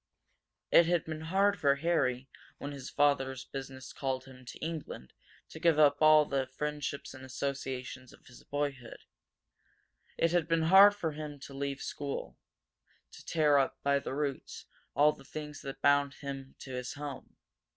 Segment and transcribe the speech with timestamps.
[0.71, 5.13] It had been hard for Harry, when his father's business called him to England,
[5.49, 9.01] to give up a all the friendships and associations of his boyhood.
[10.19, 12.35] Had been hard to leave school;
[13.11, 17.35] to tear up, by the roots, all the things that bound him to his home.